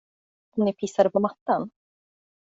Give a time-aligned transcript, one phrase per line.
[0.55, 1.69] Om ni pissade på mattan?